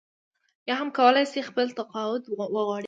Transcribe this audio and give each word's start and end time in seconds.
یا 0.67 0.73
هم 0.79 0.89
کولای 0.99 1.25
شي 1.31 1.41
خپل 1.49 1.67
تقاعد 1.77 2.23
وغواړي. 2.39 2.79